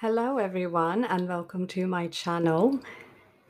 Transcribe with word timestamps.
Hello, 0.00 0.36
everyone, 0.36 1.04
and 1.04 1.26
welcome 1.26 1.66
to 1.68 1.86
my 1.86 2.06
channel. 2.08 2.78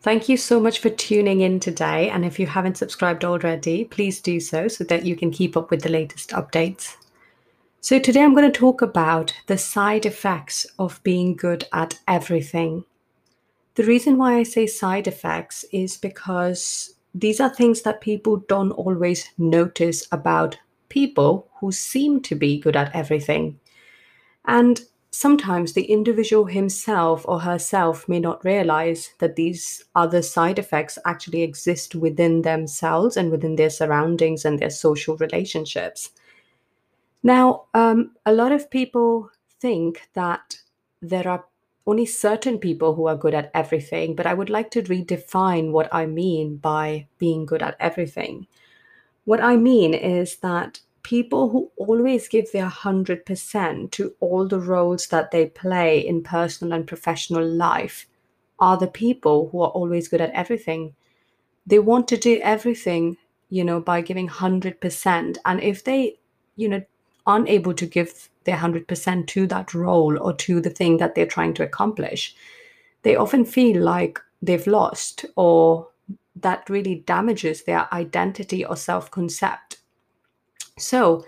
Thank 0.02 0.28
you 0.28 0.36
so 0.36 0.60
much 0.60 0.78
for 0.78 0.90
tuning 0.90 1.40
in 1.40 1.58
today. 1.58 2.08
And 2.08 2.24
if 2.24 2.38
you 2.38 2.46
haven't 2.46 2.76
subscribed 2.76 3.24
already, 3.24 3.84
please 3.84 4.20
do 4.20 4.38
so 4.38 4.68
so 4.68 4.84
that 4.84 5.04
you 5.04 5.16
can 5.16 5.32
keep 5.32 5.56
up 5.56 5.72
with 5.72 5.82
the 5.82 5.88
latest 5.88 6.30
updates. 6.30 6.94
So, 7.80 7.98
today 7.98 8.22
I'm 8.22 8.32
going 8.32 8.48
to 8.50 8.56
talk 8.56 8.80
about 8.80 9.34
the 9.48 9.58
side 9.58 10.06
effects 10.06 10.64
of 10.78 11.02
being 11.02 11.34
good 11.34 11.64
at 11.72 11.98
everything. 12.06 12.84
The 13.74 13.82
reason 13.82 14.16
why 14.16 14.36
I 14.36 14.44
say 14.44 14.68
side 14.68 15.08
effects 15.08 15.64
is 15.72 15.96
because 15.96 16.94
these 17.12 17.40
are 17.40 17.52
things 17.52 17.82
that 17.82 18.00
people 18.00 18.36
don't 18.46 18.70
always 18.70 19.28
notice 19.36 20.06
about 20.12 20.56
people 20.90 21.48
who 21.56 21.72
seem 21.72 22.22
to 22.22 22.36
be 22.36 22.60
good 22.60 22.76
at 22.76 22.94
everything. 22.94 23.58
And 24.44 24.80
sometimes 25.16 25.72
the 25.72 25.84
individual 25.84 26.44
himself 26.44 27.24
or 27.26 27.40
herself 27.40 28.06
may 28.08 28.20
not 28.20 28.44
realize 28.44 29.14
that 29.18 29.36
these 29.36 29.84
other 29.94 30.20
side 30.20 30.58
effects 30.58 30.98
actually 31.06 31.42
exist 31.42 31.94
within 31.94 32.42
themselves 32.42 33.16
and 33.16 33.30
within 33.30 33.56
their 33.56 33.70
surroundings 33.70 34.44
and 34.44 34.58
their 34.58 34.70
social 34.70 35.16
relationships. 35.16 36.10
Now, 37.22 37.64
um, 37.72 38.12
a 38.26 38.32
lot 38.32 38.52
of 38.52 38.70
people 38.70 39.30
think 39.58 40.08
that 40.12 40.58
there 41.00 41.26
are 41.26 41.46
only 41.86 42.04
certain 42.04 42.58
people 42.58 42.94
who 42.94 43.06
are 43.06 43.16
good 43.16 43.34
at 43.34 43.50
everything, 43.54 44.14
but 44.14 44.26
I 44.26 44.34
would 44.34 44.50
like 44.50 44.70
to 44.72 44.82
redefine 44.82 45.70
what 45.70 45.88
I 45.92 46.04
mean 46.04 46.56
by 46.56 47.06
being 47.18 47.46
good 47.46 47.62
at 47.62 47.76
everything. 47.80 48.46
What 49.24 49.40
I 49.40 49.56
mean 49.56 49.94
is 49.94 50.36
that 50.36 50.80
people 51.06 51.50
who 51.50 51.70
always 51.76 52.26
give 52.26 52.50
their 52.50 52.68
100% 52.68 53.90
to 53.92 54.12
all 54.18 54.48
the 54.48 54.58
roles 54.58 55.06
that 55.06 55.30
they 55.30 55.46
play 55.46 56.04
in 56.04 56.20
personal 56.20 56.72
and 56.72 56.84
professional 56.84 57.46
life 57.48 58.08
are 58.58 58.76
the 58.76 58.88
people 58.88 59.48
who 59.48 59.60
are 59.60 59.68
always 59.68 60.08
good 60.08 60.20
at 60.20 60.32
everything. 60.32 60.96
They 61.64 61.78
want 61.78 62.08
to 62.08 62.16
do 62.16 62.40
everything, 62.42 63.18
you 63.50 63.62
know, 63.62 63.78
by 63.78 64.00
giving 64.00 64.28
100%. 64.28 65.36
And 65.44 65.62
if 65.62 65.84
they, 65.84 66.18
you 66.56 66.68
know, 66.68 66.82
aren't 67.24 67.48
able 67.48 67.74
to 67.74 67.86
give 67.86 68.28
their 68.42 68.56
100% 68.56 69.28
to 69.28 69.46
that 69.46 69.74
role 69.74 70.18
or 70.20 70.32
to 70.32 70.60
the 70.60 70.70
thing 70.70 70.96
that 70.96 71.14
they're 71.14 71.24
trying 71.24 71.54
to 71.54 71.62
accomplish, 71.62 72.34
they 73.02 73.14
often 73.14 73.44
feel 73.44 73.80
like 73.80 74.18
they've 74.42 74.66
lost 74.66 75.24
or 75.36 75.86
that 76.34 76.68
really 76.68 76.96
damages 77.06 77.62
their 77.62 77.86
identity 77.94 78.64
or 78.64 78.74
self 78.74 79.08
concept 79.12 79.75
so, 80.78 81.24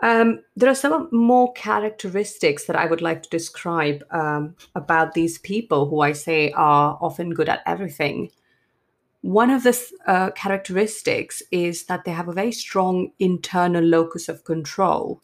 um, 0.00 0.44
there 0.54 0.70
are 0.70 0.76
some 0.76 1.08
more 1.10 1.52
characteristics 1.54 2.66
that 2.66 2.76
I 2.76 2.86
would 2.86 3.02
like 3.02 3.22
to 3.24 3.28
describe 3.30 4.04
um, 4.12 4.54
about 4.76 5.14
these 5.14 5.38
people 5.38 5.88
who 5.88 6.00
I 6.00 6.12
say 6.12 6.52
are 6.52 6.96
often 7.00 7.30
good 7.30 7.48
at 7.48 7.62
everything. 7.66 8.30
One 9.22 9.50
of 9.50 9.64
the 9.64 9.76
uh, 10.06 10.30
characteristics 10.30 11.42
is 11.50 11.86
that 11.86 12.04
they 12.04 12.12
have 12.12 12.28
a 12.28 12.32
very 12.32 12.52
strong 12.52 13.10
internal 13.18 13.82
locus 13.82 14.28
of 14.28 14.44
control. 14.44 15.20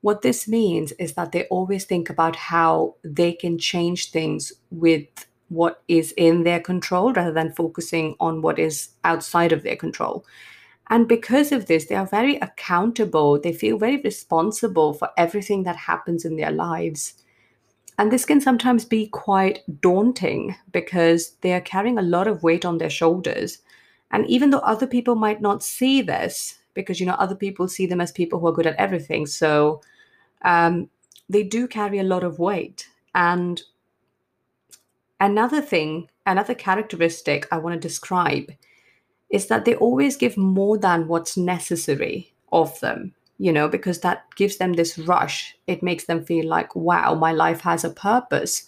What 0.00 0.22
this 0.22 0.48
means 0.48 0.90
is 0.92 1.14
that 1.14 1.30
they 1.30 1.44
always 1.44 1.84
think 1.84 2.10
about 2.10 2.34
how 2.34 2.96
they 3.04 3.32
can 3.32 3.58
change 3.58 4.10
things 4.10 4.52
with 4.70 5.06
what 5.48 5.82
is 5.86 6.12
in 6.16 6.42
their 6.42 6.60
control 6.60 7.12
rather 7.12 7.32
than 7.32 7.52
focusing 7.52 8.16
on 8.18 8.42
what 8.42 8.58
is 8.58 8.90
outside 9.04 9.52
of 9.52 9.62
their 9.62 9.76
control. 9.76 10.24
And 10.90 11.06
because 11.06 11.52
of 11.52 11.66
this, 11.66 11.86
they 11.86 11.94
are 11.94 12.06
very 12.06 12.36
accountable. 12.36 13.38
They 13.38 13.52
feel 13.52 13.78
very 13.78 14.00
responsible 14.00 14.94
for 14.94 15.10
everything 15.16 15.64
that 15.64 15.76
happens 15.76 16.24
in 16.24 16.36
their 16.36 16.50
lives. 16.50 17.14
And 17.98 18.12
this 18.12 18.24
can 18.24 18.40
sometimes 18.40 18.84
be 18.84 19.08
quite 19.08 19.64
daunting 19.80 20.54
because 20.72 21.32
they 21.40 21.52
are 21.52 21.60
carrying 21.60 21.98
a 21.98 22.02
lot 22.02 22.28
of 22.28 22.42
weight 22.42 22.64
on 22.64 22.78
their 22.78 22.90
shoulders. 22.90 23.58
And 24.10 24.26
even 24.28 24.50
though 24.50 24.60
other 24.60 24.86
people 24.86 25.16
might 25.16 25.42
not 25.42 25.62
see 25.62 26.00
this, 26.00 26.58
because 26.74 27.00
you 27.00 27.06
know 27.06 27.14
other 27.14 27.34
people 27.34 27.66
see 27.66 27.86
them 27.86 28.00
as 28.00 28.12
people 28.12 28.38
who 28.38 28.46
are 28.46 28.52
good 28.52 28.66
at 28.66 28.76
everything, 28.76 29.26
so 29.26 29.82
um, 30.42 30.88
they 31.28 31.42
do 31.42 31.66
carry 31.66 31.98
a 31.98 32.04
lot 32.04 32.22
of 32.22 32.38
weight. 32.38 32.88
And 33.14 33.60
another 35.18 35.60
thing, 35.60 36.08
another 36.24 36.54
characteristic 36.54 37.48
I 37.50 37.58
want 37.58 37.74
to 37.74 37.88
describe 37.88 38.52
is 39.30 39.46
that 39.46 39.64
they 39.64 39.74
always 39.74 40.16
give 40.16 40.36
more 40.36 40.78
than 40.78 41.08
what's 41.08 41.36
necessary 41.36 42.32
of 42.52 42.78
them, 42.80 43.14
you 43.38 43.52
know, 43.52 43.68
because 43.68 44.00
that 44.00 44.24
gives 44.36 44.56
them 44.56 44.72
this 44.72 44.98
rush. 44.98 45.56
It 45.66 45.82
makes 45.82 46.04
them 46.04 46.24
feel 46.24 46.46
like, 46.46 46.74
wow, 46.74 47.14
my 47.14 47.32
life 47.32 47.60
has 47.60 47.84
a 47.84 47.90
purpose. 47.90 48.64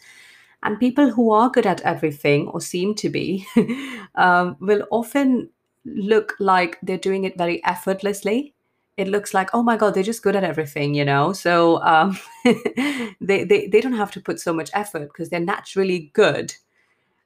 And 0.62 0.78
people 0.78 1.10
who 1.10 1.30
are 1.32 1.48
good 1.48 1.66
at 1.66 1.80
everything 1.80 2.48
or 2.48 2.60
seem 2.60 2.94
to 2.96 3.08
be 3.08 3.46
um, 4.14 4.56
will 4.60 4.86
often 4.90 5.48
look 5.86 6.34
like 6.38 6.78
they're 6.82 6.98
doing 6.98 7.24
it 7.24 7.38
very 7.38 7.64
effortlessly. 7.64 8.54
It 8.98 9.08
looks 9.08 9.32
like, 9.32 9.48
oh 9.54 9.62
my 9.62 9.78
God, 9.78 9.94
they're 9.94 10.02
just 10.02 10.22
good 10.22 10.36
at 10.36 10.44
everything, 10.44 10.94
you 10.94 11.06
know? 11.06 11.32
So 11.32 11.82
um, 11.82 12.18
they, 12.44 13.44
they, 13.44 13.68
they 13.68 13.80
don't 13.80 13.94
have 13.94 14.10
to 14.10 14.20
put 14.20 14.38
so 14.38 14.52
much 14.52 14.68
effort 14.74 15.08
because 15.08 15.30
they're 15.30 15.40
naturally 15.40 16.10
good 16.12 16.54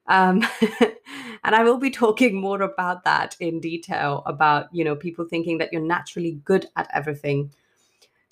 um, 0.07 0.47
and 1.45 1.55
I 1.55 1.63
will 1.63 1.77
be 1.77 1.91
talking 1.91 2.35
more 2.35 2.63
about 2.63 3.05
that 3.05 3.37
in 3.39 3.61
detail 3.61 4.23
about, 4.25 4.69
you 4.73 4.83
know, 4.83 4.97
people 4.97 5.27
thinking 5.27 5.59
that 5.59 5.73
you're 5.73 5.83
naturally 5.83 6.41
good 6.45 6.67
at 6.77 6.89
everything. 6.95 7.53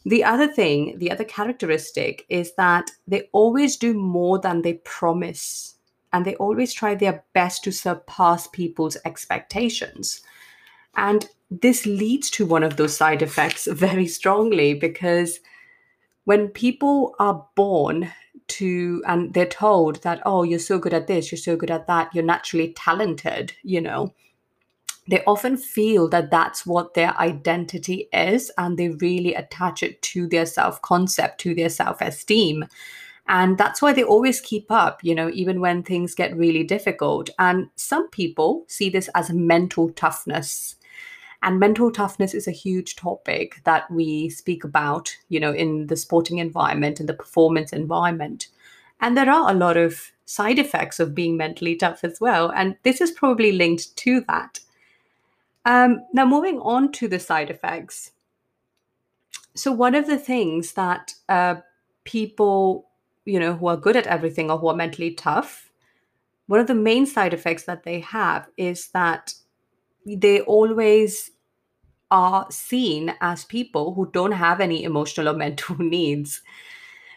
The 0.05 0.25
other 0.25 0.49
thing, 0.49 0.99
the 0.99 1.11
other 1.11 1.25
characteristic 1.25 2.25
is 2.31 2.55
that 2.55 2.91
they 3.06 3.28
always 3.33 3.77
do 3.77 3.93
more 3.93 4.39
than 4.39 4.62
they 4.62 4.75
promise 4.84 5.77
and 6.15 6.25
they 6.25 6.37
always 6.37 6.73
try 6.73 6.95
their 6.95 7.23
best 7.34 7.62
to 7.65 7.71
surpass 7.71 8.47
people's 8.47 8.97
expectations. 9.05 10.23
And 10.97 11.29
this 11.50 11.84
leads 11.84 12.31
to 12.31 12.47
one 12.47 12.62
of 12.62 12.77
those 12.79 12.97
side 12.97 13.21
effects 13.21 13.67
very 13.71 14.06
strongly 14.06 14.73
because 14.73 15.41
when 16.25 16.49
people 16.49 17.15
are 17.19 17.47
born 17.56 18.11
to 18.59 19.03
and 19.07 19.35
they're 19.35 19.47
told 19.47 20.03
that 20.03 20.21
oh 20.25 20.43
you're 20.43 20.59
so 20.59 20.79
good 20.79 20.95
at 20.95 21.07
this 21.07 21.31
you're 21.31 21.39
so 21.39 21.57
good 21.57 21.71
at 21.71 21.87
that 21.87 22.15
you're 22.15 22.25
naturally 22.25 22.73
talented 22.75 23.53
you 23.63 23.81
know? 23.81 24.13
They 25.09 25.25
often 25.25 25.57
feel 25.57 26.09
that 26.11 26.31
that's 26.31 26.65
what 26.65 26.95
their 26.95 27.19
identity 27.19 28.09
is 28.12 28.53
and 28.57 28.79
they 28.79 28.91
really 28.91 29.35
attach 29.35 29.83
it 29.83 30.01
to 30.03 30.29
their 30.29 30.47
self 30.47 30.81
concept 30.83 31.41
to 31.41 31.55
their 31.55 31.69
self 31.69 32.01
esteem 32.01 32.67
and 33.29 33.57
that's 33.57 33.81
why 33.81 33.93
they 33.93 34.03
always 34.03 34.41
keep 34.41 34.71
up 34.71 35.03
you 35.03 35.15
know 35.15 35.31
even 35.31 35.61
when 35.61 35.83
things 35.83 36.15
get 36.15 36.37
really 36.37 36.65
difficult. 36.65 37.31
And 37.39 37.69
some 37.77 38.09
people 38.11 38.65
see 38.69 38.91
this 38.91 39.09
as 39.15 39.31
mental 39.31 39.91
toughness 39.91 40.77
and 41.43 41.59
mental 41.59 41.91
toughness 41.91 42.35
is 42.35 42.47
a 42.47 42.53
huge 42.53 42.95
topic 42.95 43.61
that 43.65 43.91
we 43.91 44.29
speak 44.29 44.63
about, 44.63 45.17
you 45.29 45.41
know, 45.41 45.53
in 45.53 45.89
the 45.89 45.97
sporting 45.97 46.39
environment 46.39 47.01
and 47.01 47.09
the 47.09 47.15
performance 47.15 47.73
environment. 47.73 48.49
And 49.01 49.17
there 49.17 49.29
are 49.29 49.51
a 49.51 49.55
lot 49.55 49.77
of 49.77 50.13
side 50.25 50.61
effects 50.61 51.01
of 51.01 51.15
being 51.15 51.37
mentally 51.37 51.75
tough 51.75 52.05
as 52.05 52.21
well. 52.21 52.53
And 52.53 52.77
this 52.85 53.01
is 53.01 53.11
probably 53.11 53.51
linked 53.51 53.95
to 53.97 54.21
that. 54.29 54.61
Um, 55.65 56.03
now, 56.13 56.25
moving 56.25 56.61
on 56.61 56.93
to 56.93 57.09
the 57.09 57.19
side 57.19 57.51
effects. 57.51 58.13
So, 59.55 59.73
one 59.73 59.97
of 59.97 60.07
the 60.07 60.19
things 60.19 60.73
that 60.73 61.15
uh, 61.29 61.57
people, 62.05 62.89
you 63.25 63.39
know, 63.39 63.55
who 63.55 63.67
are 63.67 63.77
good 63.77 63.97
at 63.97 64.07
everything 64.07 64.51
or 64.51 64.59
who 64.59 64.69
are 64.69 64.77
mentally 64.77 65.13
tough, 65.13 65.71
one 66.47 66.61
of 66.61 66.67
the 66.67 66.75
main 66.75 67.07
side 67.07 67.35
effects 67.35 67.65
that 67.65 67.83
they 67.83 68.01
have 68.01 68.49
is 68.57 68.89
that 68.89 69.35
they 70.07 70.41
always 70.43 71.31
are 72.11 72.47
seen 72.51 73.15
as 73.21 73.45
people 73.45 73.95
who 73.95 74.11
don't 74.13 74.33
have 74.33 74.61
any 74.61 74.85
emotional 74.85 75.29
or 75.29 75.35
mental 75.45 75.77
needs. 75.79 76.43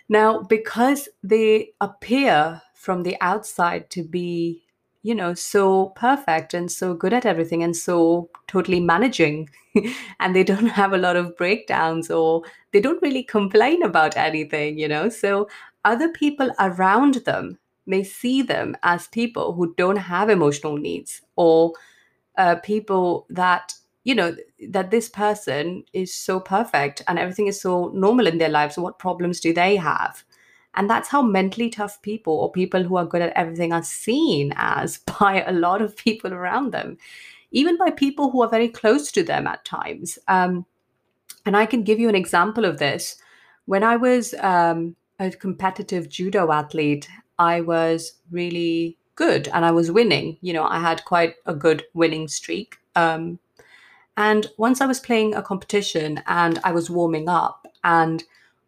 Now, 0.08 0.42
because 0.42 1.10
they 1.24 1.72
appear 1.82 2.62
from 2.74 3.04
the 3.04 3.18
outside 3.22 3.90
to 3.92 4.04
be, 4.04 4.64
you 5.02 5.16
know, 5.16 5.34
so 5.34 5.88
perfect 5.96 6.54
and 6.54 6.72
so 6.72 6.94
good 6.94 7.14
at 7.14 7.26
everything 7.26 7.64
and 7.64 7.76
so 7.76 8.30
totally 8.48 8.80
managing, 8.80 9.50
and 10.20 10.36
they 10.36 10.44
don't 10.44 10.68
have 10.68 10.94
a 10.94 10.98
lot 10.98 11.16
of 11.16 11.36
breakdowns 11.36 12.10
or 12.12 12.44
they 12.72 12.80
don't 12.80 13.02
really 13.02 13.24
complain 13.24 13.84
about 13.84 14.16
anything, 14.16 14.78
you 14.78 14.88
know, 14.88 15.10
so 15.10 15.48
other 15.84 16.10
people 16.10 16.52
around 16.60 17.16
them 17.26 17.58
may 17.88 18.04
see 18.04 18.42
them 18.42 18.76
as 18.84 19.08
people 19.08 19.54
who 19.54 19.74
don't 19.76 19.98
have 19.98 20.30
emotional 20.30 20.78
needs 20.78 21.22
or 21.36 21.74
uh, 22.38 22.56
people 22.56 23.26
that 23.30 23.74
you 24.04 24.16
know 24.16 24.36
that 24.70 24.92
this 24.92 25.10
person 25.10 25.84
is 25.94 26.14
so 26.14 26.40
perfect 26.40 27.02
and 27.08 27.18
everything 27.18 27.48
is 27.48 27.60
so 27.60 27.92
normal 27.94 28.28
in 28.28 28.38
their 28.38 28.50
lives 28.50 28.78
what 28.78 29.00
problems 29.00 29.40
do 29.40 29.54
they 29.54 29.76
have? 29.76 30.24
And 30.78 30.90
that's 30.90 31.08
how 31.08 31.22
mentally 31.22 31.70
tough 31.70 32.02
people 32.02 32.34
or 32.34 32.52
people 32.52 32.84
who 32.84 32.98
are 32.98 33.06
good 33.06 33.22
at 33.22 33.32
everything 33.34 33.72
are 33.72 33.84
seen 33.84 34.54
as 34.58 34.98
by 35.20 35.44
a 35.44 35.54
lot 35.54 35.82
of 35.82 35.96
people 35.96 36.34
around 36.34 36.72
them 36.72 36.98
even 37.52 37.78
by 37.78 37.90
people 37.90 38.30
who 38.30 38.42
are 38.42 38.50
very 38.50 38.68
close 38.68 39.12
to 39.14 39.24
them 39.24 39.48
at 39.48 39.64
times. 39.64 40.20
Um, 40.28 40.66
and 41.46 41.56
i 41.56 41.66
can 41.66 41.84
give 41.84 42.00
you 42.00 42.10
an 42.10 42.16
example 42.16 42.66
of 42.66 42.80
this. 42.80 43.18
When 43.66 43.84
i 43.84 43.96
was 43.96 44.34
um, 44.36 44.96
a 45.20 45.32
competitive 45.32 46.10
judo 46.10 46.52
athlete, 46.52 47.08
I 47.40 47.62
was 47.62 48.14
really 48.32 48.98
good 49.16 49.48
and 49.50 49.66
I 49.66 49.72
was 49.72 49.92
winning. 49.92 50.38
You 50.42 50.54
know, 50.54 50.66
I 50.66 50.80
had 50.80 51.06
quite 51.06 51.36
a 51.46 51.54
good 51.54 51.84
winning 51.94 52.28
streak. 52.28 52.78
Um, 52.96 53.40
and 54.18 54.48
once 54.58 54.82
I 54.82 54.86
was 54.86 55.00
playing 55.00 55.36
a 55.36 55.42
competition 55.42 56.22
and 56.28 56.60
I 56.64 56.72
was 56.72 56.90
warming 56.90 57.28
up, 57.28 57.68
and 57.84 58.24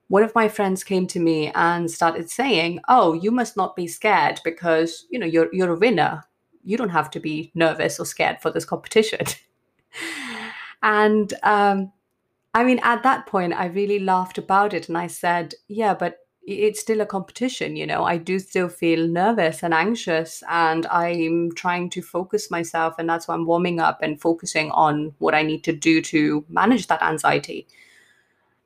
one 0.09 0.23
of 0.23 0.35
my 0.35 0.47
friends 0.47 0.83
came 0.83 1.07
to 1.07 1.19
me 1.19 1.51
and 1.55 1.89
started 1.89 2.29
saying, 2.29 2.79
"Oh, 2.87 3.13
you 3.13 3.31
must 3.31 3.57
not 3.57 3.75
be 3.75 3.87
scared 3.87 4.39
because 4.43 5.05
you 5.09 5.19
know 5.19 5.25
you're 5.25 5.53
you're 5.53 5.73
a 5.73 5.79
winner. 5.79 6.25
You 6.63 6.77
don't 6.77 6.89
have 6.89 7.09
to 7.11 7.19
be 7.19 7.51
nervous 7.55 7.99
or 7.99 8.05
scared 8.05 8.41
for 8.41 8.51
this 8.51 8.65
competition." 8.65 9.25
and 10.83 11.33
um, 11.43 11.91
I 12.53 12.63
mean, 12.63 12.79
at 12.83 13.03
that 13.03 13.25
point, 13.25 13.53
I 13.53 13.67
really 13.67 13.99
laughed 13.99 14.37
about 14.37 14.73
it, 14.73 14.89
and 14.89 14.97
I 14.97 15.07
said, 15.07 15.55
"Yeah, 15.67 15.93
but 15.93 16.26
it's 16.47 16.79
still 16.79 17.01
a 17.01 17.05
competition 17.05 17.75
you 17.75 17.85
know? 17.85 18.03
I 18.05 18.17
do 18.17 18.39
still 18.39 18.69
feel 18.69 19.07
nervous 19.07 19.63
and 19.63 19.73
anxious 19.73 20.43
and 20.49 20.85
i'm 20.87 21.51
trying 21.53 21.89
to 21.91 22.01
focus 22.01 22.49
myself 22.49 22.95
and 22.97 23.07
that's 23.09 23.27
why 23.27 23.35
i'm 23.35 23.45
warming 23.45 23.79
up 23.79 24.01
and 24.01 24.19
focusing 24.19 24.71
on 24.71 25.13
what 25.19 25.35
i 25.35 25.43
need 25.43 25.63
to 25.65 25.73
do 25.73 26.01
to 26.01 26.45
manage 26.49 26.87
that 26.87 27.03
anxiety. 27.03 27.67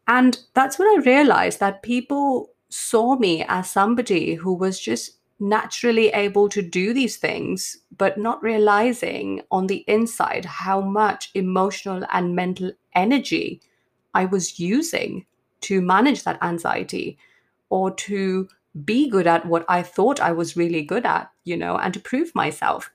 And 0.08 0.40
that's 0.54 0.78
when 0.78 0.88
i 0.88 1.02
realized 1.06 1.60
that 1.60 1.82
people 1.82 2.52
saw 2.70 3.16
me 3.16 3.44
as 3.48 3.70
somebody 3.70 4.36
who 4.36 4.54
was 4.54 4.80
just 4.80 5.18
naturally 5.40 6.10
able 6.10 6.48
to 6.48 6.62
do 6.62 6.94
these 6.94 7.18
things 7.18 7.80
but 7.98 8.18
not 8.18 8.42
realizing 8.44 9.42
on 9.50 9.66
the 9.66 9.84
inside 9.88 10.46
how 10.46 10.80
much 10.80 11.32
emotional 11.34 12.06
and 12.14 12.36
mental 12.36 12.72
energy 12.94 13.60
i 14.14 14.24
was 14.24 14.60
using 14.60 15.26
to 15.62 15.82
manage 15.82 16.24
that 16.24 16.42
anxiety 16.44 17.18
or 17.72 17.90
to 17.90 18.48
be 18.86 19.10
good 19.10 19.26
at 19.26 19.46
what 19.46 19.66
I 19.68 19.82
thought 19.82 20.20
I 20.20 20.34
was 20.34 20.56
really 20.58 20.84
good 20.84 21.06
at, 21.06 21.32
you 21.46 21.58
know, 21.58 21.78
and 21.78 21.94
to 21.94 22.00
prove 22.00 22.36
myself. 22.36 22.92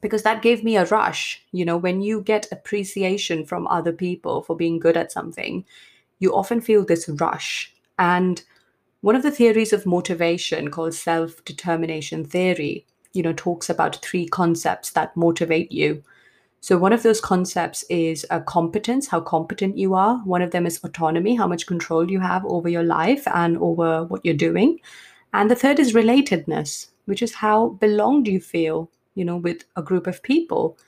Because 0.00 0.24
that 0.24 0.42
gave 0.42 0.64
me 0.64 0.76
a 0.76 0.84
rush. 0.86 1.40
You 1.52 1.64
know, 1.64 1.76
when 1.76 2.02
you 2.02 2.20
get 2.20 2.50
appreciation 2.50 3.46
from 3.46 3.66
other 3.68 3.92
people 3.92 4.42
for 4.42 4.56
being 4.56 4.80
good 4.80 4.96
at 4.96 5.12
something, 5.12 5.64
you 6.18 6.34
often 6.34 6.60
feel 6.60 6.84
this 6.84 7.08
rush. 7.08 7.72
And 7.98 8.42
one 9.00 9.14
of 9.14 9.22
the 9.22 9.30
theories 9.30 9.72
of 9.72 9.86
motivation 9.86 10.70
called 10.70 10.94
self 10.94 11.44
determination 11.44 12.24
theory, 12.24 12.84
you 13.12 13.22
know, 13.22 13.32
talks 13.32 13.70
about 13.70 13.96
three 13.96 14.26
concepts 14.26 14.90
that 14.90 15.16
motivate 15.16 15.70
you. 15.70 16.02
So, 16.62 16.78
one 16.78 16.92
of 16.92 17.02
those 17.02 17.20
concepts 17.20 17.82
is 17.90 18.24
a 18.30 18.40
competence, 18.40 19.08
how 19.08 19.20
competent 19.20 19.76
you 19.76 19.94
are. 19.94 20.18
One 20.18 20.42
of 20.42 20.52
them 20.52 20.64
is 20.64 20.78
autonomy, 20.84 21.34
how 21.34 21.48
much 21.48 21.66
control 21.66 22.08
you 22.08 22.20
have 22.20 22.44
over 22.46 22.68
your 22.68 22.84
life 22.84 23.26
and 23.26 23.58
over 23.58 24.04
what 24.04 24.24
you're 24.24 24.34
doing. 24.34 24.78
And 25.32 25.50
the 25.50 25.56
third 25.56 25.80
is 25.80 25.92
relatedness, 25.92 26.86
which 27.06 27.20
is 27.20 27.34
how 27.34 27.70
belonged 27.80 28.28
you 28.28 28.40
feel, 28.40 28.88
you 29.16 29.24
know, 29.24 29.38
with 29.38 29.64
a 29.74 29.82
group 29.82 30.06
of 30.06 30.22
people. 30.22 30.78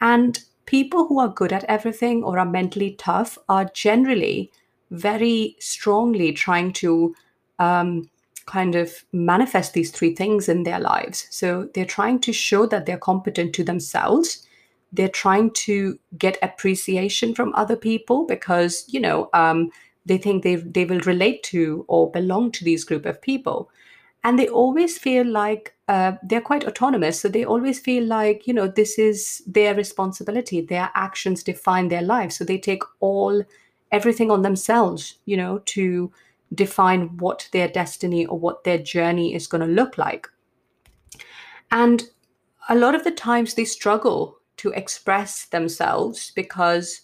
And 0.00 0.42
people 0.66 1.06
who 1.06 1.20
are 1.20 1.28
good 1.28 1.52
at 1.52 1.64
everything 1.68 2.24
or 2.24 2.40
are 2.40 2.44
mentally 2.44 2.96
tough 2.98 3.38
are 3.48 3.66
generally 3.66 4.50
very 4.90 5.54
strongly 5.60 6.32
trying 6.32 6.72
to 6.72 7.14
um, 7.60 8.10
kind 8.46 8.74
of 8.74 9.04
manifest 9.12 9.74
these 9.74 9.92
three 9.92 10.12
things 10.16 10.48
in 10.48 10.64
their 10.64 10.80
lives. 10.80 11.28
So 11.30 11.68
they're 11.72 11.84
trying 11.84 12.18
to 12.22 12.32
show 12.32 12.66
that 12.66 12.86
they're 12.86 12.98
competent 12.98 13.54
to 13.54 13.62
themselves 13.62 14.44
they're 14.94 15.08
trying 15.08 15.50
to 15.50 15.98
get 16.16 16.38
appreciation 16.40 17.34
from 17.34 17.54
other 17.54 17.76
people 17.76 18.26
because 18.26 18.84
you 18.88 19.00
know 19.00 19.28
um, 19.34 19.70
they 20.06 20.18
think 20.18 20.42
they 20.42 20.56
they 20.56 20.84
will 20.84 21.00
relate 21.00 21.42
to 21.44 21.84
or 21.88 22.10
belong 22.10 22.50
to 22.52 22.64
these 22.64 22.84
group 22.84 23.06
of 23.06 23.20
people. 23.20 23.70
And 24.26 24.38
they 24.38 24.48
always 24.48 24.96
feel 24.96 25.26
like 25.26 25.74
uh, 25.86 26.12
they're 26.22 26.40
quite 26.40 26.64
autonomous. 26.64 27.20
So 27.20 27.28
they 27.28 27.44
always 27.44 27.78
feel 27.78 28.04
like 28.04 28.46
you 28.46 28.54
know 28.54 28.68
this 28.68 28.98
is 28.98 29.42
their 29.46 29.74
responsibility. 29.74 30.60
Their 30.60 30.90
actions 30.94 31.42
define 31.42 31.88
their 31.88 32.02
lives 32.02 32.36
so 32.36 32.44
they 32.44 32.58
take 32.58 32.82
all 33.00 33.42
everything 33.92 34.30
on 34.30 34.42
themselves 34.42 35.18
you 35.24 35.36
know 35.36 35.58
to 35.64 36.10
define 36.54 37.16
what 37.18 37.48
their 37.52 37.68
destiny 37.68 38.26
or 38.26 38.38
what 38.38 38.64
their 38.64 38.78
journey 38.78 39.34
is 39.34 39.46
going 39.46 39.60
to 39.60 39.74
look 39.74 39.98
like. 39.98 40.28
And 41.70 42.04
a 42.68 42.76
lot 42.76 42.94
of 42.94 43.04
the 43.04 43.10
times 43.10 43.54
they 43.54 43.64
struggle 43.64 44.38
to 44.56 44.70
express 44.72 45.46
themselves 45.46 46.32
because 46.34 47.00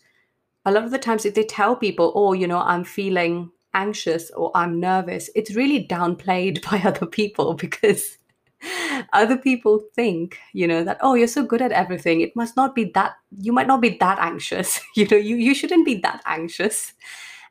a 0.65 0.73
lot 0.73 0.85
of 0.85 0.91
the 0.91 0.99
times 0.99 1.25
if 1.25 1.35
they 1.35 1.45
tell 1.45 1.75
people 1.75 2.13
oh 2.15 2.33
you 2.33 2.47
know 2.47 2.61
i'm 2.61 2.85
feeling 2.85 3.51
anxious 3.75 4.31
or 4.33 4.51
i'm 4.55 4.79
nervous 4.81 5.31
it's 5.35 5.55
really 5.55 5.87
downplayed 5.87 6.63
by 6.71 6.81
other 6.85 7.07
people 7.07 7.55
because 7.55 8.19
other 9.13 9.37
people 9.37 9.81
think 9.95 10.39
you 10.53 10.67
know 10.67 10.85
that 10.85 10.99
oh 11.01 11.15
you're 11.15 11.27
so 11.27 11.43
good 11.43 11.63
at 11.63 11.73
everything. 11.73 12.21
It 12.21 12.37
must 12.37 12.57
not 12.57 12.75
be 12.75 12.85
that 12.95 13.15
you 13.39 13.53
might 13.53 13.67
not 13.67 13.81
be 13.81 13.97
that 14.01 14.19
anxious. 14.19 14.81
You 14.97 15.07
know 15.07 15.17
you, 15.17 15.37
you 15.37 15.55
shouldn't 15.55 15.87
be 15.87 15.97
that 16.01 16.23
anxious. 16.27 16.93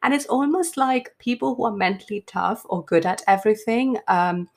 And 0.02 0.14
it's 0.14 0.28
almost 0.28 0.78
like 0.78 1.16
people 1.20 1.56
who 1.56 1.66
are 1.66 1.76
mentally 1.76 2.24
tough 2.26 2.66
or 2.70 2.86
good 2.86 3.06
at 3.06 3.22
everything 3.28 3.98
um, 4.08 4.50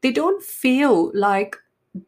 they 0.00 0.10
don't 0.10 0.42
feel 0.42 1.12
like 1.14 1.56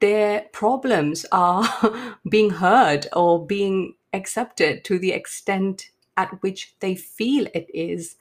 their 0.00 0.42
problems 0.52 1.26
are 1.32 2.16
being 2.28 2.50
heard 2.50 3.06
or 3.12 3.46
being 3.46 3.94
accepted 4.12 4.84
to 4.84 4.98
the 4.98 5.12
extent 5.12 5.90
at 6.16 6.42
which 6.42 6.74
they 6.80 6.94
feel 6.94 7.46
it 7.54 7.68
is. 7.74 8.16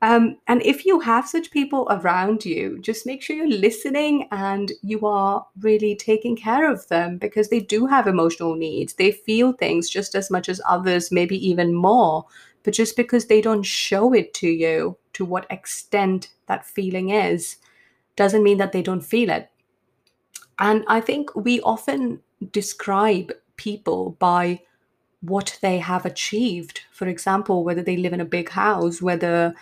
Um, 0.00 0.38
and 0.46 0.62
if 0.62 0.86
you 0.86 1.00
have 1.00 1.28
such 1.28 1.50
people 1.50 1.88
around 1.90 2.44
you, 2.44 2.78
just 2.80 3.04
make 3.04 3.20
sure 3.20 3.34
you're 3.34 3.48
listening 3.48 4.28
and 4.30 4.70
you 4.82 5.04
are 5.06 5.44
really 5.60 5.96
taking 5.96 6.36
care 6.36 6.70
of 6.70 6.86
them 6.86 7.18
because 7.18 7.48
they 7.48 7.60
do 7.60 7.86
have 7.86 8.06
emotional 8.06 8.54
needs. 8.54 8.94
They 8.94 9.10
feel 9.10 9.52
things 9.52 9.90
just 9.90 10.14
as 10.14 10.30
much 10.30 10.48
as 10.48 10.60
others, 10.68 11.10
maybe 11.10 11.36
even 11.48 11.74
more. 11.74 12.26
But 12.62 12.74
just 12.74 12.96
because 12.96 13.26
they 13.26 13.40
don't 13.40 13.64
show 13.64 14.12
it 14.14 14.34
to 14.34 14.48
you 14.48 14.96
to 15.14 15.24
what 15.24 15.46
extent 15.50 16.28
that 16.46 16.64
feeling 16.64 17.10
is, 17.10 17.56
doesn't 18.14 18.44
mean 18.44 18.58
that 18.58 18.72
they 18.72 18.82
don't 18.82 19.00
feel 19.00 19.30
it. 19.30 19.50
And 20.58 20.84
I 20.88 21.00
think 21.00 21.34
we 21.34 21.60
often 21.60 22.20
describe 22.52 23.32
people 23.56 24.16
by 24.18 24.60
what 25.20 25.58
they 25.62 25.78
have 25.78 26.06
achieved. 26.06 26.82
For 26.92 27.06
example, 27.06 27.64
whether 27.64 27.82
they 27.82 27.96
live 27.96 28.12
in 28.12 28.20
a 28.20 28.24
big 28.24 28.50
house, 28.50 29.02
whether 29.02 29.54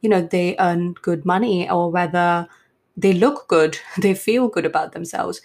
you 0.00 0.08
know 0.08 0.22
they 0.22 0.56
earn 0.58 0.94
good 0.94 1.24
money, 1.24 1.68
or 1.68 1.90
whether 1.90 2.48
they 2.96 3.12
look 3.12 3.48
good, 3.48 3.78
they 3.98 4.14
feel 4.14 4.48
good 4.48 4.66
about 4.66 4.92
themselves. 4.92 5.40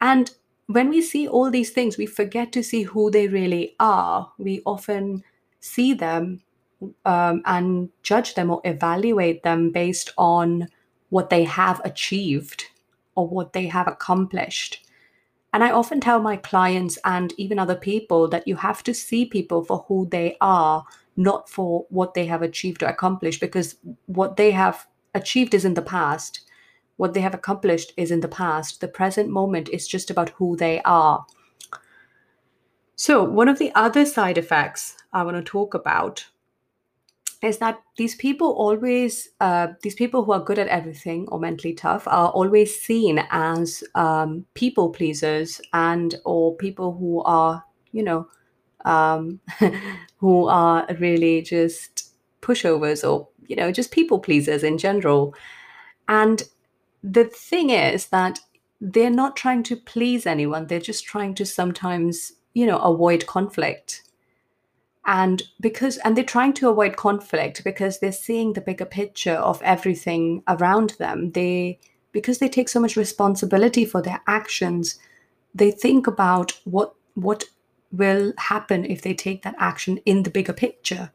And 0.00 0.30
when 0.66 0.88
we 0.88 1.00
see 1.00 1.28
all 1.28 1.50
these 1.50 1.70
things, 1.70 1.96
we 1.96 2.06
forget 2.06 2.52
to 2.52 2.62
see 2.62 2.82
who 2.82 3.10
they 3.10 3.28
really 3.28 3.76
are. 3.78 4.32
We 4.38 4.62
often 4.66 5.22
see 5.60 5.94
them 5.94 6.42
um, 7.04 7.42
and 7.44 7.90
judge 8.02 8.34
them 8.34 8.50
or 8.50 8.60
evaluate 8.64 9.42
them 9.42 9.70
based 9.70 10.12
on 10.18 10.68
what 11.10 11.30
they 11.30 11.44
have 11.44 11.80
achieved 11.84 12.66
or 13.16 13.26
what 13.28 13.52
they 13.52 13.66
have 13.66 13.88
accomplished. 13.88 14.86
And 15.52 15.64
I 15.64 15.70
often 15.70 16.00
tell 16.00 16.20
my 16.20 16.36
clients 16.36 16.98
and 17.04 17.32
even 17.38 17.58
other 17.58 17.74
people 17.74 18.28
that 18.28 18.46
you 18.46 18.56
have 18.56 18.82
to 18.84 18.94
see 18.94 19.24
people 19.24 19.64
for 19.64 19.84
who 19.88 20.06
they 20.10 20.36
are, 20.40 20.84
not 21.16 21.48
for 21.48 21.86
what 21.88 22.14
they 22.14 22.26
have 22.26 22.42
achieved 22.42 22.82
or 22.82 22.86
accomplished, 22.86 23.40
because 23.40 23.76
what 24.04 24.36
they 24.36 24.50
have 24.50 24.86
achieved 25.14 25.54
is 25.54 25.64
in 25.64 25.74
the 25.74 25.82
past. 25.82 26.40
What 26.98 27.14
they 27.14 27.20
have 27.20 27.34
accomplished 27.34 27.92
is 27.96 28.10
in 28.10 28.20
the 28.20 28.28
past. 28.28 28.80
The 28.80 28.88
present 28.88 29.30
moment 29.30 29.68
is 29.70 29.88
just 29.88 30.10
about 30.10 30.30
who 30.30 30.56
they 30.56 30.82
are. 30.82 31.24
So, 32.94 33.22
one 33.24 33.48
of 33.48 33.58
the 33.58 33.72
other 33.74 34.06
side 34.06 34.38
effects 34.38 34.96
I 35.12 35.22
want 35.22 35.36
to 35.36 35.42
talk 35.42 35.74
about 35.74 36.26
is 37.46 37.58
that 37.58 37.80
these 37.96 38.14
people 38.16 38.48
always 38.52 39.28
uh, 39.40 39.68
these 39.82 39.94
people 39.94 40.24
who 40.24 40.32
are 40.32 40.44
good 40.44 40.58
at 40.58 40.68
everything 40.68 41.26
or 41.28 41.38
mentally 41.38 41.72
tough 41.72 42.06
are 42.08 42.30
always 42.30 42.78
seen 42.78 43.24
as 43.30 43.82
um, 43.94 44.44
people 44.54 44.90
pleasers 44.90 45.60
and 45.72 46.16
or 46.24 46.56
people 46.56 46.92
who 46.92 47.22
are 47.22 47.64
you 47.92 48.02
know 48.02 48.28
um, 48.84 49.40
who 50.18 50.46
are 50.48 50.86
really 50.98 51.42
just 51.42 52.12
pushovers 52.42 53.08
or 53.08 53.28
you 53.46 53.56
know 53.56 53.70
just 53.72 53.90
people 53.92 54.18
pleasers 54.18 54.62
in 54.62 54.78
general. 54.78 55.34
And 56.08 56.42
the 57.02 57.24
thing 57.24 57.70
is 57.70 58.08
that 58.08 58.40
they're 58.80 59.10
not 59.10 59.36
trying 59.36 59.62
to 59.64 59.76
please 59.76 60.26
anyone. 60.26 60.66
They're 60.66 60.80
just 60.80 61.04
trying 61.04 61.34
to 61.36 61.46
sometimes 61.46 62.32
you 62.54 62.66
know 62.66 62.78
avoid 62.78 63.26
conflict 63.26 64.02
and 65.06 65.42
because 65.60 65.98
and 65.98 66.16
they're 66.16 66.24
trying 66.24 66.52
to 66.54 66.68
avoid 66.68 66.96
conflict 66.96 67.62
because 67.64 67.98
they're 67.98 68.12
seeing 68.12 68.52
the 68.52 68.60
bigger 68.60 68.84
picture 68.84 69.36
of 69.36 69.62
everything 69.62 70.42
around 70.48 70.90
them. 70.98 71.32
They 71.32 71.78
because 72.12 72.38
they 72.38 72.48
take 72.48 72.68
so 72.68 72.80
much 72.80 72.96
responsibility 72.96 73.84
for 73.84 74.02
their 74.02 74.20
actions 74.26 74.98
they 75.56 75.70
think 75.70 76.06
about 76.06 76.52
what 76.64 76.94
what 77.14 77.44
will 77.90 78.32
happen 78.36 78.84
if 78.84 79.00
they 79.00 79.14
take 79.14 79.42
that 79.42 79.54
action 79.58 79.98
in 80.04 80.22
the 80.22 80.30
bigger 80.30 80.52
picture. 80.52 81.10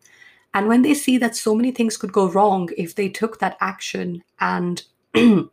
And 0.54 0.68
when 0.68 0.82
they 0.82 0.96
see 0.96 1.18
that 1.20 1.36
so 1.36 1.54
many 1.54 1.72
things 1.72 1.96
could 1.96 2.12
go 2.12 2.28
wrong 2.30 2.70
if 2.76 2.96
they 2.96 3.08
took 3.08 3.40
that 3.40 3.58
action, 3.62 4.24
and 4.40 4.84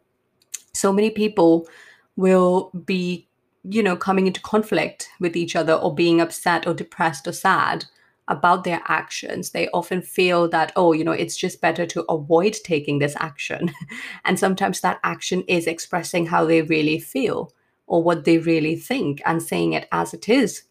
so 0.73 0.93
many 0.93 1.11
people 1.11 1.69
will 2.17 2.71
be, 2.85 3.29
you 3.63 3.83
know, 3.83 3.97
coming 3.97 4.27
into 4.27 4.41
conflict 4.41 5.11
with 5.21 5.37
each 5.37 5.55
other 5.55 5.75
or 5.75 5.95
being 5.95 6.21
upset 6.21 6.67
or 6.67 6.75
depressed 6.75 7.29
or 7.29 7.33
sad 7.33 7.85
about 8.29 8.65
their 8.65 8.81
actions, 8.87 9.51
they 9.51 9.69
often 9.71 10.03
feel 10.03 10.49
that, 10.49 10.73
oh, 10.77 10.93
you 10.93 11.05
know, 11.05 11.13
it's 11.13 11.37
just 11.37 11.61
better 11.61 11.87
to 11.87 12.05
avoid 12.09 12.57
taking 12.65 12.99
this 12.99 13.17
action. 13.19 13.73
and 14.25 14.39
sometimes 14.39 14.81
that 14.81 15.01
action 15.03 15.43
is 15.49 15.67
expressing 15.67 16.27
how 16.27 16.45
they 16.45 16.63
really 16.63 16.99
feel 16.99 17.53
or 17.87 18.03
what 18.03 18.25
they 18.25 18.39
really 18.39 18.77
think 18.77 19.21
and 19.25 19.43
saying 19.43 19.73
it 19.73 19.89
as 19.91 20.15
it 20.15 20.29
is. 20.29 20.65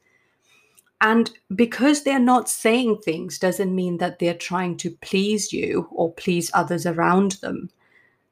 And 1.02 1.32
because 1.54 2.04
they're 2.04 2.20
not 2.20 2.50
saying 2.50 3.00
things 3.00 3.38
doesn't 3.38 3.76
mean 3.76 3.98
that 3.98 4.20
they're 4.20 4.34
trying 4.34 4.78
to 4.78 4.92
please 4.92 5.54
you 5.54 5.88
or 5.92 6.14
please 6.14 6.50
others 6.54 6.86
around 6.86 7.34
them. 7.34 7.70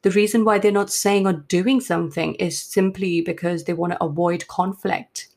The 0.02 0.12
reason 0.12 0.46
why 0.46 0.60
they're 0.60 0.72
not 0.72 0.92
saying 0.92 1.28
or 1.28 1.34
doing 1.34 1.82
something 1.82 2.36
is 2.36 2.60
simply 2.60 3.22
because 3.22 3.64
they 3.64 3.74
want 3.74 3.94
to 3.94 4.04
avoid 4.04 4.48
conflict. 4.48 5.30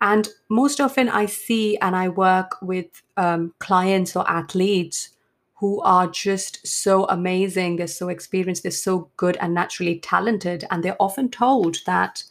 And 0.00 0.28
most 0.48 0.80
often, 0.80 1.08
I 1.08 1.26
see 1.26 1.76
and 1.78 1.96
I 1.96 2.08
work 2.08 2.56
with 2.60 3.02
um, 3.16 3.54
clients 3.58 4.16
or 4.16 4.28
athletes 4.30 5.10
who 5.56 5.80
are 5.80 6.08
just 6.08 6.66
so 6.66 7.06
amazing, 7.06 7.76
they're 7.76 7.86
so 7.86 8.08
experienced, 8.08 8.64
they're 8.64 8.72
so 8.72 9.08
good 9.16 9.36
and 9.40 9.54
naturally 9.54 9.98
talented. 10.00 10.64
And 10.70 10.82
they're 10.82 11.00
often 11.00 11.30
told 11.30 11.78
that 11.86 12.24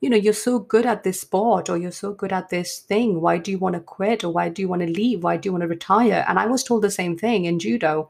you 0.00 0.08
know, 0.08 0.16
you're 0.16 0.32
so 0.32 0.58
good 0.58 0.86
at 0.86 1.04
this 1.04 1.20
sport 1.20 1.68
or 1.68 1.76
you're 1.76 1.90
so 1.90 2.12
good 2.12 2.32
at 2.32 2.48
this 2.48 2.78
thing. 2.78 3.20
Why 3.20 3.36
do 3.36 3.50
you 3.50 3.58
want 3.58 3.74
to 3.74 3.80
quit 3.80 4.24
or 4.24 4.32
why 4.32 4.48
do 4.48 4.62
you 4.62 4.68
want 4.68 4.82
to 4.82 4.88
leave? 4.88 5.22
Why 5.22 5.36
do 5.36 5.46
you 5.48 5.52
want 5.52 5.62
to 5.62 5.68
retire? 5.68 6.24
And 6.26 6.38
I 6.38 6.46
was 6.46 6.64
told 6.64 6.82
the 6.82 6.90
same 6.90 7.18
thing 7.18 7.44
in 7.44 7.58
judo. 7.58 8.08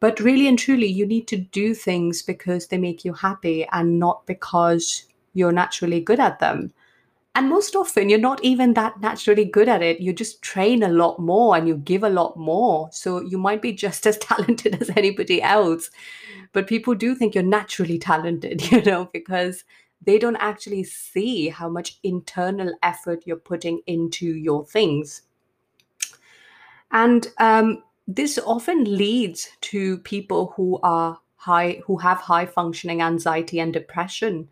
But 0.00 0.20
really 0.20 0.46
and 0.46 0.58
truly, 0.58 0.86
you 0.86 1.06
need 1.06 1.26
to 1.28 1.36
do 1.36 1.74
things 1.74 2.22
because 2.22 2.68
they 2.68 2.78
make 2.78 3.04
you 3.04 3.12
happy 3.12 3.66
and 3.72 3.98
not 3.98 4.26
because 4.26 5.04
you're 5.34 5.52
naturally 5.52 6.00
good 6.00 6.20
at 6.20 6.38
them. 6.38 6.72
And 7.36 7.50
most 7.50 7.76
often, 7.76 8.08
you're 8.08 8.18
not 8.18 8.42
even 8.42 8.72
that 8.74 8.98
naturally 8.98 9.44
good 9.44 9.68
at 9.68 9.82
it. 9.82 10.00
You 10.00 10.14
just 10.14 10.40
train 10.40 10.82
a 10.82 10.88
lot 10.88 11.18
more 11.18 11.54
and 11.54 11.68
you 11.68 11.76
give 11.76 12.02
a 12.02 12.08
lot 12.08 12.38
more. 12.38 12.88
So 12.92 13.20
you 13.20 13.36
might 13.36 13.60
be 13.60 13.72
just 13.72 14.06
as 14.10 14.16
talented 14.16 14.80
as 14.80 14.88
anybody 14.96 15.42
else. 15.42 15.90
But 16.54 16.66
people 16.66 16.94
do 16.94 17.14
think 17.14 17.34
you're 17.34 17.44
naturally 17.44 17.98
talented, 18.12 18.72
you 18.72 18.80
know, 18.82 19.10
because 19.12 19.64
they 20.00 20.18
don't 20.18 20.36
actually 20.36 20.84
see 20.84 21.50
how 21.50 21.68
much 21.68 21.98
internal 22.02 22.72
effort 22.82 23.24
you're 23.26 23.36
putting 23.36 23.82
into 23.86 24.24
your 24.34 24.64
things. 24.64 25.20
And 26.90 27.28
um, 27.36 27.82
this 28.08 28.38
often 28.46 28.96
leads 28.96 29.50
to 29.72 29.98
people 29.98 30.54
who 30.56 30.80
are 30.82 31.20
high, 31.34 31.82
who 31.84 31.98
have 31.98 32.16
high 32.16 32.46
functioning 32.46 33.02
anxiety 33.02 33.60
and 33.60 33.74
depression 33.74 34.48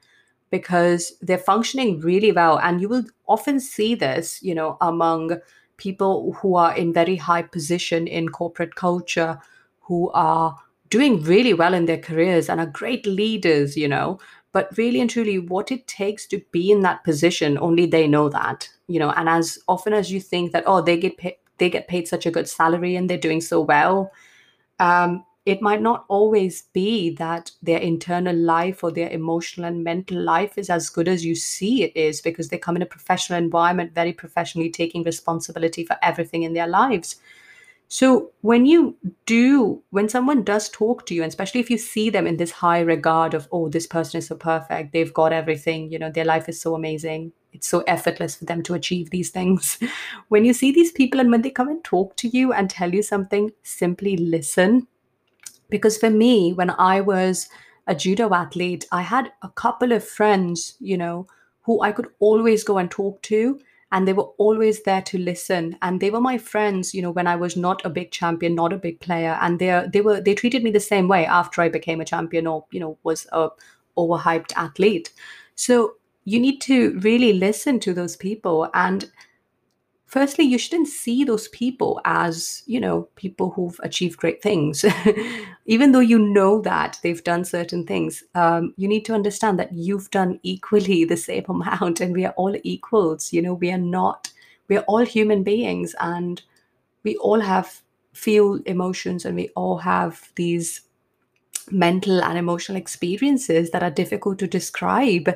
because 0.54 1.12
they're 1.20 1.46
functioning 1.52 1.98
really 1.98 2.30
well. 2.30 2.60
And 2.60 2.80
you 2.80 2.88
will 2.88 3.02
often 3.26 3.58
see 3.58 3.96
this, 3.96 4.40
you 4.40 4.54
know, 4.54 4.76
among 4.80 5.38
people 5.78 6.34
who 6.34 6.54
are 6.54 6.76
in 6.76 6.92
very 6.92 7.16
high 7.16 7.42
position 7.42 8.06
in 8.06 8.28
corporate 8.28 8.76
culture 8.76 9.36
who 9.80 10.12
are 10.12 10.56
doing 10.90 11.20
really 11.24 11.54
well 11.54 11.74
in 11.74 11.86
their 11.86 11.98
careers 11.98 12.48
and 12.48 12.60
are 12.60 12.66
great 12.66 13.04
leaders, 13.04 13.76
you 13.76 13.88
know, 13.88 14.20
but 14.52 14.68
really 14.78 15.00
and 15.00 15.10
truly 15.10 15.40
what 15.40 15.72
it 15.72 15.88
takes 15.88 16.24
to 16.28 16.40
be 16.52 16.70
in 16.70 16.82
that 16.82 17.02
position 17.02 17.58
only 17.58 17.86
they 17.86 18.06
know 18.06 18.28
that 18.28 18.68
you 18.86 19.00
know 19.00 19.10
and 19.10 19.28
as 19.28 19.58
often 19.66 19.92
as 19.92 20.12
you 20.12 20.20
think 20.20 20.52
that 20.52 20.62
oh 20.66 20.80
they 20.80 20.96
get 20.96 21.16
paid 21.18 21.34
they 21.58 21.68
get 21.68 21.88
paid 21.88 22.06
such 22.06 22.24
a 22.24 22.30
good 22.30 22.48
salary 22.48 22.94
and 22.94 23.10
they're 23.10 23.26
doing 23.26 23.40
so 23.40 23.60
well 23.60 24.12
um, 24.78 25.24
it 25.46 25.60
might 25.60 25.82
not 25.82 26.06
always 26.08 26.62
be 26.72 27.10
that 27.16 27.50
their 27.62 27.78
internal 27.78 28.34
life 28.34 28.82
or 28.82 28.90
their 28.90 29.10
emotional 29.10 29.66
and 29.66 29.84
mental 29.84 30.18
life 30.18 30.56
is 30.56 30.70
as 30.70 30.88
good 30.88 31.08
as 31.08 31.24
you 31.24 31.34
see 31.34 31.82
it 31.82 31.96
is 31.96 32.20
because 32.20 32.48
they 32.48 32.58
come 32.58 32.76
in 32.76 32.82
a 32.82 32.86
professional 32.86 33.38
environment 33.38 33.94
very 33.94 34.12
professionally 34.12 34.70
taking 34.70 35.02
responsibility 35.02 35.84
for 35.84 35.96
everything 36.02 36.44
in 36.44 36.54
their 36.54 36.66
lives 36.66 37.16
so 37.88 38.32
when 38.40 38.66
you 38.66 38.96
do, 39.26 39.82
when 39.90 40.08
someone 40.08 40.42
does 40.42 40.68
talk 40.68 41.06
to 41.06 41.14
you, 41.14 41.22
and 41.22 41.28
especially 41.28 41.60
if 41.60 41.70
you 41.70 41.78
see 41.78 42.10
them 42.10 42.26
in 42.26 42.38
this 42.38 42.50
high 42.50 42.80
regard 42.80 43.34
of, 43.34 43.46
oh, 43.52 43.68
this 43.68 43.86
person 43.86 44.18
is 44.18 44.26
so 44.26 44.34
perfect, 44.36 44.92
they've 44.92 45.12
got 45.14 45.32
everything, 45.32 45.92
you 45.92 45.98
know, 45.98 46.10
their 46.10 46.24
life 46.24 46.48
is 46.48 46.60
so 46.60 46.74
amazing, 46.74 47.32
it's 47.52 47.68
so 47.68 47.84
effortless 47.86 48.34
for 48.34 48.46
them 48.46 48.62
to 48.64 48.74
achieve 48.74 49.10
these 49.10 49.30
things. 49.30 49.78
when 50.28 50.44
you 50.44 50.52
see 50.52 50.72
these 50.72 50.90
people 50.90 51.20
and 51.20 51.30
when 51.30 51.42
they 51.42 51.50
come 51.50 51.68
and 51.68 51.84
talk 51.84 52.16
to 52.16 52.28
you 52.28 52.52
and 52.52 52.68
tell 52.68 52.92
you 52.92 53.02
something, 53.02 53.52
simply 53.62 54.16
listen. 54.16 54.88
Because 55.70 55.96
for 55.96 56.10
me, 56.10 56.52
when 56.52 56.70
I 56.70 57.00
was 57.00 57.48
a 57.86 57.94
judo 57.94 58.32
athlete, 58.32 58.86
I 58.92 59.02
had 59.02 59.32
a 59.42 59.48
couple 59.48 59.92
of 59.92 60.06
friends, 60.06 60.76
you 60.80 60.96
know, 60.96 61.26
who 61.62 61.80
I 61.82 61.92
could 61.92 62.08
always 62.18 62.64
go 62.64 62.78
and 62.78 62.90
talk 62.90 63.22
to 63.22 63.58
and 63.92 64.08
they 64.08 64.12
were 64.12 64.30
always 64.38 64.82
there 64.82 65.02
to 65.02 65.18
listen. 65.18 65.78
And 65.80 66.00
they 66.00 66.10
were 66.10 66.20
my 66.20 66.36
friends 66.36 66.94
you 66.94 67.00
know 67.00 67.12
when 67.12 67.26
i 67.26 67.36
was 67.36 67.56
not 67.56 67.84
a 67.84 67.90
big 67.90 68.10
champion 68.10 68.54
not 68.54 68.72
a 68.72 68.76
big 68.76 69.00
player. 69.00 69.38
And 69.40 69.58
they 69.58 69.86
they 69.92 70.00
were 70.00 70.20
they 70.20 70.34
treated 70.34 70.64
me 70.64 70.70
the 70.70 70.80
same 70.80 71.08
way 71.08 71.24
after 71.26 71.62
i 71.62 71.68
became 71.68 72.00
a 72.00 72.04
champion 72.04 72.46
or 72.46 72.66
you 72.70 72.80
know 72.80 72.98
was 73.04 73.26
a 73.32 73.48
overhyped 73.96 74.52
athlete. 74.56 75.12
So 75.54 75.94
you 76.24 76.40
need 76.40 76.60
to 76.62 76.98
really 77.00 77.32
listen 77.34 77.78
to 77.80 77.94
those 77.94 78.16
people. 78.16 78.68
And 78.74 79.10
firstly 80.14 80.44
you 80.44 80.58
shouldn't 80.58 80.86
see 80.86 81.24
those 81.24 81.48
people 81.48 82.00
as 82.04 82.62
you 82.66 82.78
know 82.78 83.02
people 83.16 83.50
who've 83.50 83.80
achieved 83.82 84.16
great 84.16 84.40
things. 84.40 84.84
Even 85.66 85.90
though 85.90 86.06
you 86.12 86.20
know 86.20 86.60
that 86.60 87.00
they've 87.02 87.24
done 87.24 87.44
certain 87.44 87.84
things 87.84 88.22
um, 88.36 88.72
you 88.76 88.86
need 88.86 89.04
to 89.04 89.14
understand 89.14 89.58
that 89.58 89.72
you've 89.72 90.10
done 90.10 90.38
equally 90.44 91.04
the 91.04 91.16
same 91.16 91.44
amount 91.48 92.00
and 92.00 92.14
we 92.14 92.24
are 92.24 92.34
all 92.36 92.54
equals 92.62 93.32
you 93.32 93.42
know 93.42 93.54
we 93.54 93.72
are 93.72 93.84
not 93.98 94.30
we 94.68 94.76
are 94.76 94.84
all 94.86 95.04
human 95.04 95.42
beings 95.42 95.96
and 96.00 96.42
we 97.02 97.16
all 97.16 97.40
have 97.40 97.82
feel 98.12 98.60
emotions 98.66 99.24
and 99.24 99.34
we 99.34 99.48
all 99.56 99.78
have 99.78 100.30
these 100.36 100.82
mental 101.72 102.22
and 102.22 102.38
emotional 102.38 102.78
experiences 102.78 103.70
that 103.70 103.82
are 103.82 103.90
difficult 103.90 104.38
to 104.38 104.46
describe 104.46 105.28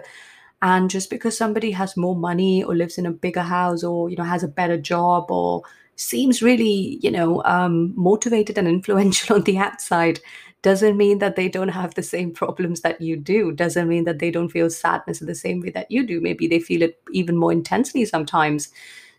and 0.62 0.90
just 0.90 1.10
because 1.10 1.36
somebody 1.36 1.70
has 1.70 1.96
more 1.96 2.16
money 2.16 2.64
or 2.64 2.74
lives 2.74 2.98
in 2.98 3.06
a 3.06 3.10
bigger 3.12 3.42
house 3.42 3.84
or 3.84 4.10
you 4.10 4.16
know 4.16 4.24
has 4.24 4.42
a 4.42 4.48
better 4.48 4.76
job 4.76 5.30
or 5.30 5.62
seems 5.96 6.42
really 6.42 6.98
you 7.02 7.10
know 7.10 7.42
um, 7.44 7.92
motivated 7.96 8.58
and 8.58 8.68
influential 8.76 9.36
on 9.36 9.42
the 9.42 9.58
outside 9.58 10.20
doesn't 10.62 10.96
mean 10.96 11.18
that 11.18 11.36
they 11.36 11.48
don't 11.48 11.68
have 11.68 11.94
the 11.94 12.02
same 12.02 12.32
problems 12.32 12.80
that 12.80 13.00
you 13.00 13.16
do. 13.16 13.52
Doesn't 13.52 13.88
mean 13.88 14.04
that 14.04 14.18
they 14.18 14.30
don't 14.30 14.48
feel 14.48 14.68
sadness 14.70 15.20
in 15.20 15.28
the 15.28 15.34
same 15.34 15.60
way 15.60 15.70
that 15.70 15.90
you 15.90 16.04
do. 16.04 16.20
Maybe 16.20 16.48
they 16.48 16.58
feel 16.58 16.82
it 16.82 17.00
even 17.12 17.36
more 17.36 17.52
intensely 17.52 18.04
sometimes. 18.04 18.68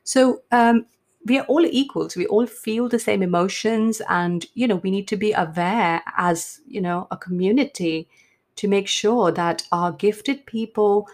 So 0.03 0.41
um, 0.51 0.85
we 1.25 1.39
are 1.39 1.45
all 1.45 1.65
equals. 1.65 2.15
We 2.15 2.25
all 2.27 2.45
feel 2.45 2.89
the 2.89 2.99
same 2.99 3.23
emotions 3.23 4.01
and 4.09 4.45
you 4.53 4.67
know 4.67 4.77
we 4.77 4.91
need 4.91 5.07
to 5.09 5.17
be 5.17 5.31
aware 5.33 6.01
as 6.17 6.59
you 6.67 6.81
know 6.81 7.07
a 7.11 7.17
community 7.17 8.09
to 8.57 8.67
make 8.67 8.87
sure 8.87 9.31
that 9.31 9.63
our 9.71 9.93
gifted 9.93 10.45
people 10.45 11.07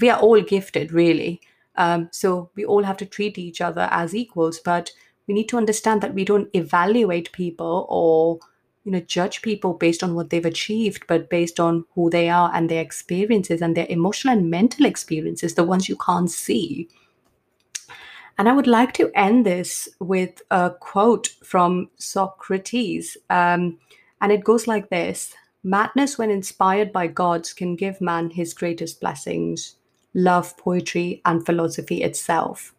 we 0.00 0.10
are 0.10 0.18
all 0.18 0.40
gifted, 0.42 0.92
really. 0.92 1.40
Um, 1.76 2.08
so 2.12 2.50
we 2.54 2.64
all 2.64 2.82
have 2.82 2.96
to 2.98 3.06
treat 3.06 3.38
each 3.38 3.60
other 3.60 3.88
as 3.90 4.14
equals, 4.14 4.60
but 4.60 4.92
we 5.26 5.34
need 5.34 5.48
to 5.48 5.56
understand 5.56 6.00
that 6.02 6.14
we 6.14 6.24
don't 6.24 6.48
evaluate 6.54 7.32
people 7.32 7.86
or 7.88 8.38
you 8.84 8.92
know 8.92 9.00
judge 9.00 9.42
people 9.42 9.74
based 9.74 10.02
on 10.02 10.14
what 10.14 10.30
they've 10.30 10.46
achieved 10.46 11.04
but 11.08 11.28
based 11.28 11.58
on 11.58 11.84
who 11.94 12.08
they 12.08 12.28
are 12.28 12.52
and 12.54 12.70
their 12.70 12.80
experiences 12.80 13.60
and 13.60 13.76
their 13.76 13.86
emotional 13.88 14.32
and 14.32 14.48
mental 14.48 14.86
experiences 14.86 15.54
the 15.54 15.64
ones 15.64 15.88
you 15.88 15.96
can't 15.96 16.30
see 16.30 16.88
and 18.38 18.48
i 18.48 18.52
would 18.52 18.68
like 18.68 18.92
to 18.92 19.10
end 19.16 19.44
this 19.44 19.88
with 19.98 20.40
a 20.52 20.70
quote 20.78 21.26
from 21.42 21.90
socrates 21.96 23.16
um, 23.28 23.76
and 24.20 24.30
it 24.30 24.44
goes 24.44 24.68
like 24.68 24.88
this 24.88 25.34
madness 25.64 26.16
when 26.16 26.30
inspired 26.30 26.92
by 26.92 27.08
gods 27.08 27.52
can 27.52 27.74
give 27.74 28.00
man 28.00 28.30
his 28.30 28.54
greatest 28.54 29.00
blessings 29.00 29.74
love 30.16 30.56
poetry 30.56 31.20
and 31.24 31.46
philosophy 31.46 32.02
itself. 32.02 32.74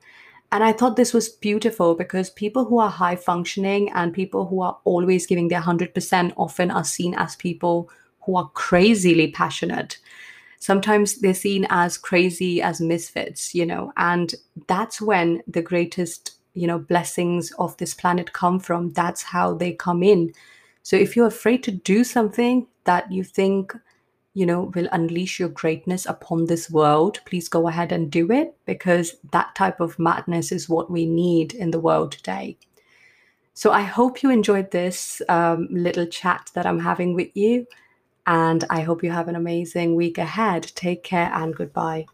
And 0.51 0.63
I 0.63 0.72
thought 0.72 0.96
this 0.96 1.13
was 1.13 1.29
beautiful 1.29 1.94
because 1.94 2.29
people 2.32 2.65
who 2.65 2.79
are 2.79 2.89
high 2.89 3.15
functioning 3.15 3.91
and 3.94 4.13
people 4.13 4.48
who 4.48 4.62
are 4.62 4.77
always 4.86 5.27
giving 5.27 5.50
their 5.50 5.62
100% 5.62 6.34
often 6.36 6.72
are 6.72 6.84
seen 6.84 7.13
as 7.15 7.36
people 7.36 7.89
who 8.22 8.38
are 8.38 8.50
crazily 8.53 9.32
passionate. 9.32 9.98
Sometimes 10.60 11.15
they're 11.15 11.34
seen 11.34 11.67
as 11.70 11.98
crazy 11.98 12.62
as 12.62 12.82
misfits, 12.82 13.53
you 13.53 13.65
know, 13.65 13.94
and 13.98 14.34
that's 14.67 15.00
when 15.00 15.44
the 15.48 15.62
greatest, 15.62 16.38
you 16.53 16.65
know, 16.65 16.79
blessings 16.79 17.51
of 17.60 17.77
this 17.77 17.94
planet 17.94 18.34
come 18.34 18.60
from. 18.60 18.91
That's 18.91 19.22
how 19.22 19.53
they 19.53 19.74
come 19.74 20.01
in. 20.01 20.34
So 20.82 20.96
if 20.96 21.15
you're 21.15 21.27
afraid 21.27 21.62
to 21.63 21.72
do 21.72 22.03
something 22.03 22.65
that 22.86 23.12
you 23.12 23.24
think 23.24 23.75
you 24.38 24.46
know, 24.46 24.72
will 24.75 24.88
unleash 24.91 25.39
your 25.39 25.50
greatness 25.50 26.06
upon 26.06 26.46
this 26.46 26.70
world, 26.70 27.20
please 27.25 27.50
go 27.50 27.67
ahead 27.67 27.91
and 27.91 28.12
do 28.12 28.32
it 28.32 28.56
because 28.65 29.15
that 29.32 29.56
type 29.56 29.79
of 29.79 29.98
madness 29.98 30.51
is 30.51 30.70
what 30.70 30.91
we 30.91 31.08
need 31.08 31.56
in 31.56 31.72
the 31.72 31.79
world 31.79 32.12
today. 32.12 32.56
So 33.56 33.72
I 33.72 33.82
hope 33.82 34.22
you 34.22 34.29
enjoyed 34.29 34.70
this 34.70 35.24
um, 35.27 35.67
little 35.72 36.06
chat 36.06 36.51
that 36.53 36.67
I'm 36.67 36.79
having 36.79 37.15
with 37.15 37.36
you. 37.36 37.65
And 38.27 38.63
I 38.70 38.82
hope 38.82 39.03
you 39.03 39.10
have 39.10 39.27
an 39.27 39.36
amazing 39.36 39.96
week 39.96 40.20
ahead. 40.20 40.72
Take 40.75 41.01
care 41.03 41.32
and 41.34 41.56
goodbye. 41.56 42.06